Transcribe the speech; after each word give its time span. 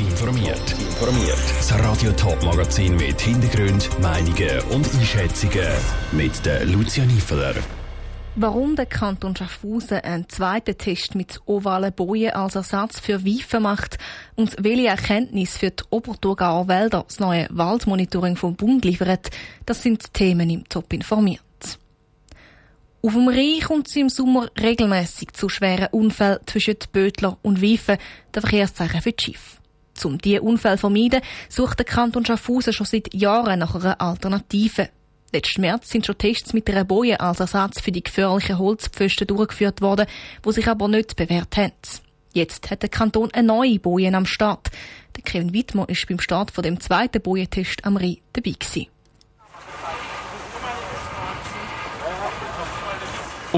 informiert. 0.00 0.60
Informiert. 0.78 1.38
Das 1.56 1.72
Radio 1.78 2.12
Top 2.12 2.42
Magazin 2.42 2.96
mit 2.96 3.20
Hintergrund, 3.20 3.88
Meinungen 4.00 4.60
und 4.70 4.86
Einschätzungen 4.94 5.68
mit 6.12 6.44
der 6.44 6.64
Lucia 6.64 7.04
Niefeler. 7.04 7.54
Warum 8.36 8.76
der 8.76 8.86
Kanton 8.86 9.34
Schaffhausen 9.34 9.98
einen 9.98 10.28
zweiten 10.28 10.78
Test 10.78 11.14
mit 11.14 11.40
ovalen 11.46 11.92
Bojen 11.92 12.32
als 12.32 12.54
Ersatz 12.54 13.00
für 13.00 13.24
Wifen 13.24 13.62
macht 13.62 13.98
und 14.36 14.54
welche 14.60 14.88
Erkenntnis 14.88 15.56
für 15.56 15.70
die 15.70 15.82
Oberthurgauer 15.90 16.68
Wälder 16.68 17.04
das 17.06 17.18
neue 17.18 17.48
Waldmonitoring 17.50 18.36
vom 18.36 18.54
Bund 18.54 18.84
liefert, 18.84 19.30
das 19.66 19.82
sind 19.82 20.14
Themen 20.14 20.50
im 20.50 20.68
Top 20.68 20.92
informiert. 20.92 21.40
Auf 23.00 23.12
dem 23.12 23.28
Rhein 23.28 23.60
kommt 23.60 23.88
es 23.88 23.96
im 23.96 24.08
Sommer 24.08 24.48
regelmäßig 24.60 25.32
zu 25.32 25.48
schweren 25.48 25.88
Unfällen 25.92 26.38
zwischen 26.46 26.76
Bötler 26.92 27.38
und 27.42 27.60
Wifen, 27.60 27.96
der 28.34 28.42
Verkehrszeichen 28.42 29.02
für 29.02 29.12
die 29.12 29.24
Schiffe. 29.24 29.57
Um 30.04 30.18
diese 30.18 30.42
Unfälle 30.42 30.76
zu 30.76 30.80
vermeiden, 30.80 31.20
sucht 31.48 31.78
der 31.78 31.86
Kanton 31.86 32.24
Schaffhausen 32.24 32.72
schon 32.72 32.86
seit 32.86 33.12
Jahren 33.14 33.58
nach 33.58 33.74
einer 33.74 34.00
Alternative. 34.00 34.88
Letzten 35.32 35.60
März 35.60 35.90
sind 35.90 36.06
schon 36.06 36.16
Tests 36.16 36.54
mit 36.54 36.70
einer 36.70 36.84
Boje 36.84 37.20
als 37.20 37.40
Ersatz 37.40 37.80
für 37.80 37.92
die 37.92 38.02
gefährlichen 38.02 38.58
Holzpfosten 38.58 39.26
durchgeführt 39.26 39.82
worden, 39.82 40.06
wo 40.42 40.52
sich 40.52 40.66
aber 40.68 40.88
nicht 40.88 41.16
bewährt 41.16 41.56
haben. 41.56 41.72
Jetzt 42.32 42.70
hat 42.70 42.82
der 42.82 42.88
Kanton 42.88 43.30
eine 43.32 43.46
neue 43.46 43.78
Boje 43.78 44.14
am 44.14 44.26
Start. 44.26 44.68
Der 45.16 45.24
Kevin 45.24 45.52
Wittmer 45.52 45.88
ist 45.88 46.06
beim 46.08 46.20
Start 46.20 46.50
von 46.50 46.62
dem 46.62 46.80
zweiten 46.80 47.20
Bojentest 47.20 47.84
am 47.84 47.96
Rhein 47.96 48.18
dabei 48.32 48.52
gewesen. 48.52 48.86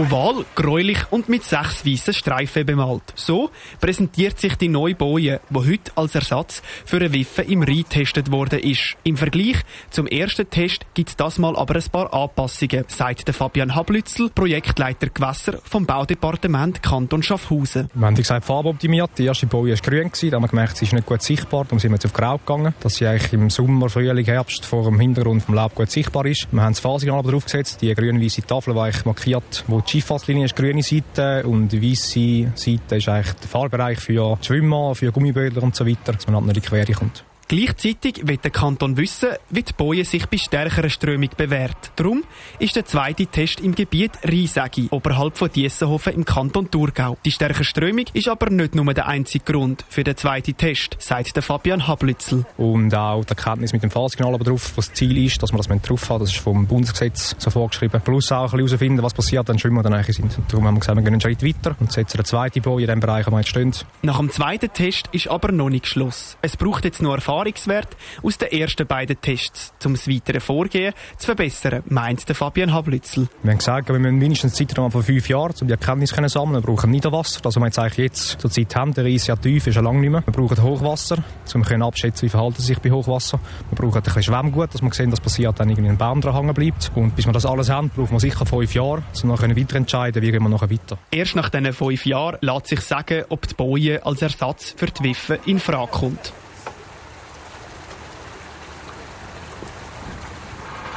Oval, 0.00 0.46
gräulich 0.54 0.98
und 1.10 1.28
mit 1.28 1.44
sechs 1.44 1.84
weißen 1.84 2.14
Streifen 2.14 2.64
bemalt. 2.64 3.02
So 3.16 3.50
präsentiert 3.82 4.38
sich 4.38 4.54
die 4.56 4.68
neue 4.68 4.94
Boje, 4.94 5.40
die 5.50 5.58
heute 5.58 5.92
als 5.94 6.14
Ersatz 6.14 6.62
für 6.86 6.96
eine 6.96 7.12
Wiffe 7.12 7.42
im 7.42 7.62
Rhein 7.62 7.82
getestet 7.82 8.32
worden 8.32 8.60
ist. 8.60 8.96
Im 9.04 9.18
Vergleich 9.18 9.58
zum 9.90 10.06
ersten 10.06 10.48
Test 10.48 10.86
gibt 10.94 11.10
es 11.10 11.16
das 11.16 11.38
mal 11.38 11.54
aber 11.54 11.76
ein 11.76 11.84
paar 11.92 12.14
Anpassungen, 12.14 12.86
sagt 12.88 13.26
der 13.26 13.34
Fabian 13.34 13.74
Hablützel, 13.74 14.30
Projektleiter 14.30 15.10
Gewässer 15.10 15.58
vom 15.64 15.84
Baudepartement 15.84 16.82
Kanton 16.82 17.22
Schaffhausen. 17.22 17.90
Wir 17.92 18.06
haben 18.06 18.14
gesagt, 18.14 18.46
Farbe 18.46 18.70
optimiert. 18.70 19.10
Die 19.18 19.26
erste 19.26 19.48
Boje 19.48 19.74
war 19.74 19.82
grün, 19.82 20.10
da 20.14 20.36
haben 20.36 20.44
wir 20.44 20.48
gemerkt, 20.48 20.78
sie 20.78 20.86
ist 20.86 20.94
nicht 20.94 21.04
gut 21.04 21.20
sichtbar, 21.20 21.64
darum 21.64 21.78
sind 21.78 21.90
wir 21.90 21.96
jetzt 21.96 22.06
auf 22.06 22.14
grau 22.14 22.38
gegangen, 22.38 22.72
dass 22.80 22.94
sie 22.94 23.06
eigentlich 23.06 23.34
im 23.34 23.50
Sommer, 23.50 23.90
Frühling, 23.90 24.24
Herbst 24.24 24.64
vor 24.64 24.84
dem 24.84 24.98
Hintergrund 24.98 25.42
vom 25.42 25.54
Laub 25.54 25.74
gut 25.74 25.90
sichtbar 25.90 26.24
ist. 26.24 26.48
Wir 26.50 26.62
haben 26.62 26.72
das 26.72 26.80
Fahrsignal 26.80 27.22
draufgesetzt, 27.22 27.82
die 27.82 27.94
grün-weiße 27.94 28.46
Tafel, 28.46 28.72
die 28.72 29.04
markiert, 29.04 29.64
wo 29.66 29.82
die 29.82 29.89
Schifffahrtslinie 29.90 30.44
ist 30.44 30.54
grüne 30.54 30.84
Seite 30.84 31.42
und 31.44 31.72
die 31.72 31.82
weiße 31.82 32.52
Seite 32.54 32.96
ist 32.96 33.08
eigentlich 33.08 33.34
der 33.34 33.48
Fahrbereich 33.48 33.98
für 33.98 34.38
Schwimmer, 34.40 34.94
für 34.94 35.10
Gummibödler 35.10 35.64
und 35.64 35.74
so 35.74 35.84
weiter, 35.84 36.12
dass 36.12 36.28
man 36.28 36.36
halt 36.36 36.46
nicht 36.46 36.56
in 36.58 36.62
die 36.62 36.68
Quere 36.68 36.92
kommt. 36.92 37.24
Gleichzeitig 37.50 38.28
wird 38.28 38.44
der 38.44 38.52
Kanton 38.52 38.96
wissen, 38.96 39.30
wie 39.48 39.64
die 39.64 39.72
Boje 39.72 40.04
sich 40.04 40.24
bei 40.26 40.36
stärkerer 40.36 40.88
Strömung 40.88 41.30
bewährt. 41.36 41.90
Darum 41.96 42.22
ist 42.60 42.76
der 42.76 42.84
zweite 42.84 43.26
Test 43.26 43.58
im 43.58 43.74
Gebiet 43.74 44.12
Rheisägi, 44.22 44.86
oberhalb 44.92 45.36
von 45.36 45.50
Diessenhofen 45.50 46.12
im 46.12 46.24
Kanton 46.24 46.70
Thurgau. 46.70 47.18
Die 47.24 47.32
stärkere 47.32 47.64
Strömung 47.64 48.04
ist 48.12 48.28
aber 48.28 48.50
nicht 48.50 48.76
nur 48.76 48.94
der 48.94 49.08
einzige 49.08 49.52
Grund 49.52 49.84
für 49.88 50.04
den 50.04 50.16
zweiten 50.16 50.56
Test, 50.56 50.96
sagt 51.00 51.34
der 51.34 51.42
Fabian 51.42 51.88
Hablützel. 51.88 52.46
Und 52.56 52.94
auch 52.94 53.24
die 53.24 53.30
Erkenntnis 53.30 53.72
mit 53.72 53.82
dem 53.82 53.90
Fahrsignal 53.90 54.32
aber 54.32 54.44
drauf, 54.44 54.74
was 54.76 54.86
das 54.86 54.94
Ziel 54.94 55.18
ist, 55.18 55.42
dass 55.42 55.50
man 55.50 55.60
das 55.60 55.82
drauf 55.82 56.08
hat, 56.08 56.22
das 56.22 56.30
ist 56.30 56.38
vom 56.38 56.68
Bundesgesetz 56.68 57.34
so 57.36 57.50
vorgeschrieben. 57.50 58.00
Plus 58.00 58.30
auch 58.30 58.42
ein 58.42 58.44
bisschen 58.44 58.68
herausfinden, 58.68 59.02
was 59.02 59.12
passiert, 59.12 59.48
wenn 59.48 59.58
Schwimmer 59.58 59.82
dann 59.82 59.94
eigentlich 59.94 60.14
sind. 60.14 60.38
Darum 60.46 60.68
haben 60.68 60.74
wir 60.74 60.80
gesagt, 60.82 60.96
wir 60.96 61.02
gehen 61.02 61.14
einen 61.14 61.20
Schritt 61.20 61.42
weiter 61.42 61.74
und 61.80 61.90
setzen 61.90 62.18
eine 62.18 62.24
zweite 62.26 62.60
Boje 62.60 62.84
in 62.84 62.90
dem 62.90 63.00
Bereich, 63.00 63.26
wo 63.26 63.32
wir 63.32 63.38
jetzt 63.38 63.48
stehen. 63.48 63.72
Nach 64.02 64.18
dem 64.18 64.30
zweiten 64.30 64.72
Test 64.72 65.08
ist 65.10 65.26
aber 65.26 65.50
noch 65.50 65.68
nicht 65.68 65.88
Schluss. 65.88 66.36
Es 66.42 66.56
braucht 66.56 66.84
jetzt 66.84 67.02
noch 67.02 67.14
Erfahrung 67.16 67.39
Erfahrungswert 67.40 67.96
aus 68.22 68.38
den 68.38 68.48
ersten 68.48 68.86
beiden 68.86 69.20
Tests, 69.20 69.72
um 69.84 69.94
das 69.94 70.08
weitere 70.08 70.40
Vorgehen 70.40 70.92
zu 71.16 71.26
verbessern, 71.26 71.82
meint 71.88 72.28
der 72.28 72.34
Fabian 72.34 72.72
Hablützel. 72.72 73.28
Wir 73.42 73.52
haben 73.52 73.58
gesagt, 73.58 73.88
wir 73.88 73.98
müssen 73.98 74.18
mindestens 74.18 74.54
Zeitraum 74.54 74.90
von 74.90 75.02
fünf 75.02 75.28
Jahren, 75.28 75.54
um 75.60 75.66
die 75.66 75.72
Erkenntnis 75.72 76.10
zu 76.10 76.28
sammeln. 76.28 76.62
Wir 76.62 76.66
brauchen 76.66 76.90
Niederwasser, 76.90 77.40
also 77.44 77.60
wir 77.60 77.66
jetzt 77.66 77.78
eigentlich 77.78 77.98
jetzt 77.98 78.40
zur 78.40 78.50
Zeit 78.50 78.74
haben. 78.76 78.92
Der 78.94 79.04
Reis 79.04 79.26
ja 79.26 79.36
tief, 79.36 79.66
ist 79.66 79.74
ja 79.74 79.80
lange 79.80 80.00
nicht 80.00 80.10
mehr. 80.10 80.22
Wir 80.26 80.32
brauchen 80.32 80.62
Hochwasser, 80.62 81.22
um 81.54 81.62
können 81.62 81.82
abschätzen, 81.82 82.26
wie 82.26 82.30
verhalten 82.30 82.60
sich 82.60 82.78
bei 82.78 82.90
Hochwasser. 82.90 83.40
Wir 83.70 83.76
brauchen 83.76 83.96
ein 83.96 84.02
bisschen 84.02 84.22
Schwemmgut, 84.22 84.74
dass 84.74 84.82
wir 84.82 84.92
sehen, 84.92 85.12
was 85.12 85.20
passiert, 85.20 85.58
wenn 85.58 85.70
irgendwie 85.70 85.90
ein 85.90 85.96
Baum 85.96 86.20
dran 86.20 86.34
hängen 86.34 86.54
bleibt. 86.54 86.92
Und 86.94 87.16
bis 87.16 87.26
wir 87.26 87.32
das 87.32 87.46
alles 87.46 87.70
haben, 87.70 87.90
brauchen 87.90 88.12
wir 88.12 88.20
sicher 88.20 88.44
fünf 88.44 88.74
Jahre, 88.74 89.02
um 89.22 89.34
dann 89.34 89.56
weiter 89.56 89.76
entscheiden, 89.76 90.22
wie 90.22 90.30
gehen 90.30 90.42
wir 90.42 90.48
nachher 90.48 90.70
weiter. 90.70 90.98
Erst 91.10 91.36
nach 91.36 91.48
diesen 91.48 91.72
fünf 91.72 92.04
Jahren 92.06 92.38
lässt 92.40 92.66
sich 92.66 92.80
sagen, 92.80 93.24
ob 93.28 93.46
die 93.46 93.54
Boje 93.54 94.04
als 94.04 94.22
Ersatz 94.22 94.74
für 94.76 94.86
die 94.86 95.04
Wiffe 95.04 95.38
in 95.46 95.58
Frage 95.58 95.90
kommt. 95.90 96.32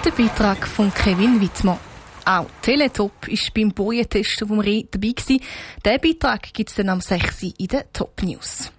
Der 0.04 0.12
Beitrag 0.12 0.68
von 0.68 0.94
Kevin 0.94 1.40
Wittmer. 1.40 1.80
Auch 2.26 2.48
Teletop 2.62 3.26
ist 3.30 3.54
beim 3.54 3.72
Bojentesten 3.72 4.50
vom 4.50 4.60
Rhein 4.60 4.86
dabei 4.92 5.12
gewesen. 5.12 5.40
Diesen 5.86 6.02
Beitrag 6.02 6.54
gibt 6.54 6.70
es 6.72 6.76
dann 6.76 6.90
am 6.90 7.00
6. 7.00 7.44
in 7.58 7.68
den 7.68 7.84
Top 7.94 8.22
News. 8.22 8.70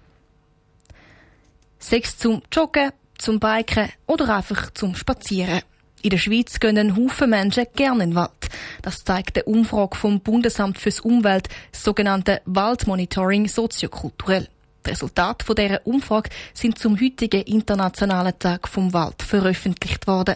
Sechs 1.79 2.15
zum 2.19 2.43
Joggen, 2.51 2.91
zum 3.17 3.39
Biken 3.39 3.89
oder 4.05 4.35
einfach 4.35 4.69
zum 4.75 4.93
Spazieren. 4.95 5.61
In 6.03 6.11
der 6.11 6.19
Schweiz 6.19 6.59
gehen 6.59 6.95
Haufen 6.95 7.31
Menschen 7.31 7.65
gerne 7.75 8.03
in 8.03 8.11
den 8.11 8.15
Wald. 8.15 8.49
Das 8.83 9.03
zeigt 9.03 9.35
eine 9.35 9.45
Umfrage 9.45 9.97
vom 9.97 10.19
Bundesamt 10.19 10.77
fürs 10.77 10.99
Umwelt, 10.99 11.49
das 11.71 11.83
sogenannte 11.83 12.43
Waldmonitoring 12.45 13.47
soziokulturell. 13.47 14.47
Die 14.85 14.91
Resultate 14.91 15.43
von 15.43 15.55
dieser 15.55 15.85
Umfrage 15.87 16.29
sind 16.53 16.77
zum 16.77 16.99
heutigen 16.99 17.41
Internationalen 17.41 18.37
Tag 18.37 18.67
vom 18.67 18.93
Wald 18.93 19.23
veröffentlicht 19.23 20.05
worden. 20.05 20.35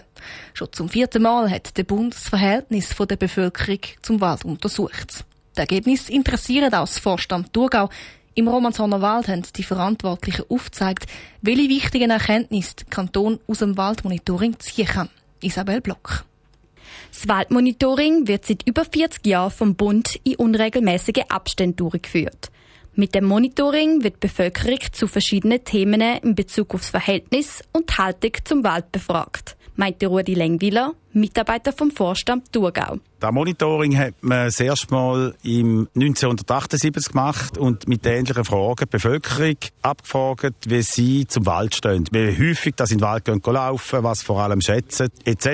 Schon 0.54 0.74
zum 0.74 0.90
vierten 0.90 1.22
Mal 1.22 1.52
hat 1.52 1.78
der 1.78 1.84
Bund 1.84 2.16
das 2.16 2.30
Verhältnis 2.30 2.96
der 2.98 3.16
Bevölkerung 3.16 3.80
zum 4.02 4.22
Wald 4.22 4.46
untersucht. 4.46 5.24
Die 5.56 5.60
Ergebnisse 5.60 6.12
interessieren 6.12 6.74
auch 6.74 6.88
das 6.88 6.98
Vorstand 6.98 7.54
Thurgau. 7.54 7.90
Im 8.34 8.48
Romanshorner 8.48 9.02
Wald 9.02 9.28
haben 9.28 9.44
die 9.56 9.64
Verantwortlichen 9.64 10.46
aufgezeigt, 10.50 11.06
welche 11.42 11.70
wichtigen 11.70 12.10
Erkenntnisse 12.10 12.78
der 12.78 12.86
Kanton 12.88 13.40
aus 13.48 13.60
dem 13.60 13.78
Waldmonitoring 13.78 14.60
ziehen 14.60 14.88
kann. 14.88 15.10
Isabel 15.42 15.82
Block. 15.82 16.26
Das 17.12 17.28
Waldmonitoring 17.28 18.28
wird 18.28 18.46
seit 18.46 18.68
über 18.68 18.86
40 18.86 19.28
Jahren 19.28 19.52
vom 19.52 19.76
Bund 19.76 20.20
in 20.24 20.36
unregelmäßigen 20.36 21.30
Abständen 21.30 21.76
durchgeführt. 21.76 22.50
Mit 22.96 23.16
dem 23.16 23.26
Monitoring 23.26 24.04
wird 24.04 24.16
die 24.16 24.28
Bevölkerung 24.28 24.80
zu 24.92 25.08
verschiedenen 25.08 25.64
Themen 25.64 26.02
in 26.02 26.36
Bezug 26.36 26.74
aufs 26.74 26.90
Verhältnis 26.90 27.64
und 27.72 27.90
die 27.90 27.94
Haltung 27.94 28.32
zum 28.44 28.64
Wald 28.64 28.92
befragt, 28.92 29.56
meinte 29.76 30.08
Rudi 30.08 30.34
Lengwiller, 30.34 30.94
Mitarbeiter 31.14 31.72
vom 31.72 31.92
Vorstand 31.92 32.52
Thurgau. 32.52 32.98
Das 33.20 33.32
Monitoring 33.32 33.98
hat 33.98 34.16
man 34.22 34.46
das 34.46 34.60
erste 34.60 34.94
Mal 34.94 35.36
im 35.44 35.88
1978 35.96 37.10
gemacht 37.10 37.58
und 37.58 37.88
mit 37.88 38.06
ähnlichen 38.06 38.44
Fragen 38.46 38.86
die 38.86 38.86
Bevölkerung 38.86 39.58
abgefragt, 39.82 40.70
wie 40.70 40.82
sie 40.82 41.28
zum 41.28 41.46
Wald 41.46 41.76
stehen. 41.76 42.06
Wie 42.12 42.50
häufig 42.50 42.76
das 42.76 42.92
in 42.92 42.98
den 42.98 43.04
Wald 43.04 43.26
gehen 43.26 43.42
laufen, 43.46 44.04
was 44.04 44.24
vor 44.24 44.42
allem 44.42 44.62
schätzen, 44.62 45.10
etc. 45.26 45.48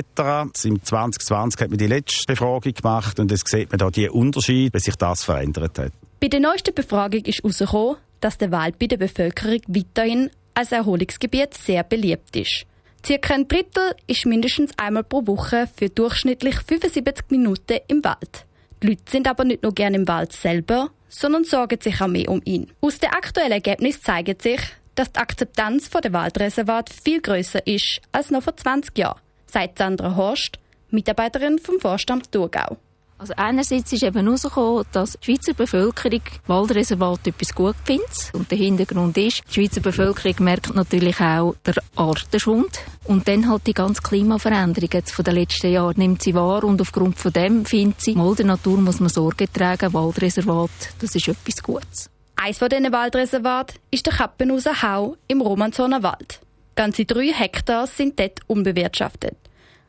Im 0.63 0.83
2020 0.83 1.61
hat 1.61 1.69
man 1.69 1.77
die 1.77 1.87
letzte 1.87 2.25
Befragung 2.27 2.73
gemacht 2.73 3.19
und 3.19 3.31
es 3.31 3.41
sieht 3.45 3.71
man 3.71 3.79
da 3.79 3.89
die 3.89 4.09
Unterschiede, 4.09 4.73
wie 4.73 4.79
sich 4.79 4.95
das 4.95 5.23
verändert 5.23 5.79
hat. 5.79 5.91
Bei 6.19 6.27
der 6.29 6.39
neuesten 6.39 6.73
Befragung 6.73 7.21
ist 7.25 7.39
herausgekommen, 7.39 7.97
dass 8.21 8.37
der 8.37 8.51
Wald 8.51 8.79
bei 8.79 8.87
der 8.87 8.97
Bevölkerung 8.97 9.59
weiterhin 9.67 10.29
als 10.53 10.71
Erholungsgebiet 10.71 11.53
sehr 11.53 11.83
beliebt 11.83 12.35
ist. 12.35 12.65
Circa 13.05 13.35
ein 13.35 13.47
Drittel 13.47 13.93
ist 14.07 14.25
mindestens 14.25 14.71
einmal 14.77 15.03
pro 15.03 15.27
Woche 15.27 15.67
für 15.75 15.89
durchschnittlich 15.89 16.55
75 16.55 17.25
Minuten 17.29 17.79
im 17.87 18.03
Wald. 18.03 18.45
Die 18.81 18.87
Leute 18.87 19.03
sind 19.09 19.27
aber 19.27 19.43
nicht 19.43 19.61
nur 19.61 19.73
gerne 19.73 19.97
im 19.97 20.07
Wald 20.07 20.31
selber, 20.31 20.89
sondern 21.09 21.43
sorgen 21.43 21.79
sich 21.81 22.01
auch 22.01 22.07
mehr 22.07 22.29
um 22.29 22.41
ihn. 22.45 22.71
Aus 22.81 22.97
den 22.97 23.09
aktuellen 23.09 23.51
Ergebnissen 23.51 24.01
zeigt 24.01 24.41
sich, 24.41 24.61
dass 24.95 25.11
die 25.11 25.19
Akzeptanz 25.19 25.89
der 25.89 26.13
Waldreservat 26.13 26.89
viel 26.89 27.21
größer 27.21 27.67
ist 27.67 28.01
als 28.11 28.31
noch 28.31 28.43
vor 28.43 28.55
20 28.55 28.97
Jahren, 28.97 29.19
sagt 29.45 29.77
Sandra 29.77 30.15
Horst, 30.15 30.59
Mitarbeiterin 30.89 31.59
vom 31.59 31.79
Vorstand 31.79 32.31
Thurgau. 32.31 32.77
Also 33.17 33.33
einerseits 33.37 33.93
ist 33.93 34.03
eben 34.03 34.25
herausgekommen, 34.25 34.83
dass 34.91 35.13
die 35.13 35.25
Schweizer 35.25 35.53
Bevölkerung 35.53 36.21
Waldreservat 36.47 37.25
etwas 37.27 37.55
gut 37.55 37.75
findet. 37.85 38.31
Und 38.33 38.51
der 38.51 38.57
Hintergrund 38.57 39.17
ist, 39.17 39.41
die 39.47 39.53
Schweizer 39.53 39.79
Bevölkerung 39.79 40.35
merkt 40.43 40.75
natürlich 40.75 41.19
auch 41.21 41.55
der 41.65 41.75
Artenschwund. 41.95 42.79
Und 43.05 43.27
dann 43.27 43.49
halt 43.49 43.67
die 43.67 43.73
ganze 43.73 44.01
Klimaveränderung 44.01 44.89
jetzt 44.91 45.11
von 45.11 45.23
den 45.23 45.35
letzten 45.35 45.71
Jahren 45.71 45.97
nimmt 45.97 46.21
sie 46.23 46.35
wahr. 46.35 46.65
Und 46.65 46.81
aufgrund 46.81 47.17
von 47.17 47.31
dem 47.31 47.65
findet 47.65 48.01
sie, 48.01 48.15
mal 48.15 48.35
der 48.35 48.47
Natur 48.47 48.79
muss 48.79 48.99
man 48.99 49.09
Sorge 49.09 49.51
tragen, 49.51 49.93
Waldreservat, 49.93 50.71
das 50.99 51.15
ist 51.15 51.29
etwas 51.29 51.63
Gutes. 51.63 52.09
Eins 52.35 52.57
von 52.57 52.67
diesen 52.67 52.91
Waldreservaten 52.91 53.79
ist 53.91 54.05
der 54.05 54.13
Kappenhauser 54.13 54.81
Hau 54.81 55.15
im 55.27 55.39
Romanzoner 55.39 56.03
Wald. 56.03 56.41
Ganze 56.75 57.05
drei 57.05 57.31
Hektar 57.31 57.87
sind 57.87 58.19
dort 58.19 58.41
unbewirtschaftet. 58.47 59.37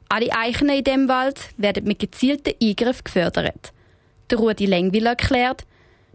Alle 0.08 0.32
Eichen 0.32 0.68
in 0.68 0.84
dem 0.84 1.08
Wald 1.08 1.40
werden 1.56 1.84
mit 1.84 1.98
gezielten 1.98 2.54
Eingriffen 2.62 3.04
gefördert. 3.04 3.72
Der 4.30 4.38
Rudi 4.38 4.66
Lengwil 4.66 5.06
erklärt, 5.06 5.64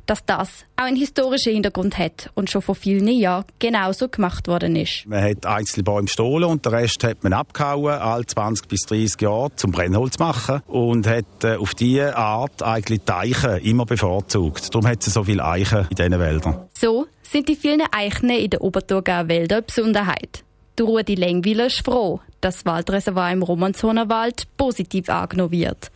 dass 0.05 0.25
das 0.25 0.65
auch 0.75 0.85
einen 0.85 0.97
historischen 0.97 1.53
Hintergrund 1.53 1.97
hat 1.97 2.31
und 2.33 2.49
schon 2.49 2.61
vor 2.61 2.75
vielen 2.75 3.07
Jahren 3.07 3.45
genauso 3.59 4.09
gemacht 4.09 4.47
worden 4.47 4.75
ist. 4.75 5.05
Man 5.07 5.23
hat 5.23 5.45
einzelne 5.45 5.83
Bäume 5.83 6.05
gestohlen 6.05 6.49
und 6.49 6.65
den 6.65 6.73
Rest 6.73 7.03
hat 7.03 7.23
man 7.23 7.33
abgehauen, 7.33 7.93
alle 7.93 8.25
20 8.25 8.67
bis 8.67 8.81
30 8.81 9.21
Jahre, 9.21 9.55
zum 9.55 9.71
Brennholz 9.71 10.19
machen 10.19 10.61
und 10.67 11.07
hat 11.07 11.43
äh, 11.43 11.55
auf 11.55 11.75
diese 11.75 12.15
Art 12.17 12.63
eigentlich 12.63 13.01
die 13.01 13.11
Eichen 13.11 13.57
immer 13.59 13.85
bevorzugt. 13.85 14.73
Darum 14.73 14.88
hat 14.88 15.05
es 15.05 15.13
so 15.13 15.23
viele 15.23 15.45
Eichen 15.45 15.88
in 15.89 15.95
diesen 15.95 16.19
Wäldern. 16.19 16.67
So 16.73 17.07
sind 17.21 17.47
die 17.47 17.55
vielen 17.55 17.83
Eichen 17.91 18.29
in 18.29 18.49
den 18.49 18.59
Oberthurgauer 18.59 19.27
Wäldern 19.27 19.63
Besonderheit. 19.65 20.43
Der 20.77 20.85
Rudi 20.85 21.15
Lengwiler 21.15 21.67
ist 21.67 21.85
froh, 21.85 22.19
das 22.41 22.65
Waldreservoir 22.65 23.31
im 23.31 23.43
Romanzoner 23.43 24.09
Wald 24.09 24.47
positiv 24.57 25.09
angenommen 25.09 25.51
wird. 25.51 25.91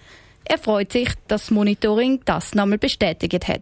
Er 0.45 0.57
freut 0.57 0.91
sich, 0.91 1.09
dass 1.27 1.45
das 1.45 1.51
Monitoring 1.51 2.21
das 2.25 2.53
nochmal 2.53 2.77
bestätigt 2.77 3.47
hat. 3.47 3.61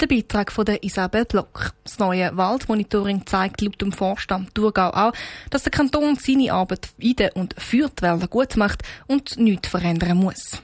Der 0.00 0.06
Beitrag 0.06 0.52
von 0.52 0.66
der 0.66 0.82
Isabel 0.84 1.24
Block. 1.24 1.72
Das 1.82 1.98
neue 1.98 2.36
Waldmonitoring 2.36 3.24
zeigt 3.24 3.62
laut 3.62 3.80
dem 3.80 3.92
Vorstand 3.92 4.54
Thurgau 4.54 4.90
auch, 4.90 5.12
dass 5.48 5.62
der 5.62 5.72
Kanton 5.72 6.16
seine 6.16 6.52
Arbeit 6.52 6.88
in 6.98 7.16
den 7.16 7.30
und 7.30 7.54
für 7.58 7.88
die 7.88 8.02
Wälder 8.02 8.28
gut 8.28 8.56
macht 8.56 8.82
und 9.06 9.38
nichts 9.38 9.68
verändern 9.68 10.18
muss. 10.18 10.62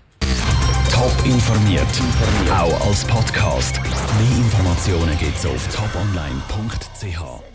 Top 0.92 1.24
informiert, 1.24 1.86
auch 2.50 2.86
als 2.86 3.04
Podcast. 3.06 3.80
Mehr 3.82 4.36
Informationen 4.36 5.18
gibt's 5.18 5.46
auf 5.46 5.66
toponline.ch. 5.74 7.51